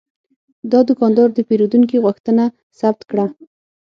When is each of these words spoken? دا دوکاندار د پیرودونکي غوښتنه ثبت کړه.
دا 0.71 0.79
دوکاندار 0.89 1.29
د 1.33 1.39
پیرودونکي 1.47 1.97
غوښتنه 2.05 2.43
ثبت 2.79 3.01
کړه. 3.11 3.25